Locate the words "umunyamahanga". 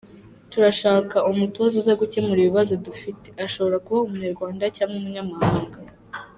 4.99-5.79